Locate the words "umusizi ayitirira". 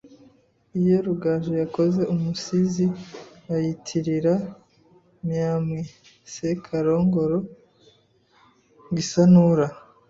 2.13-4.33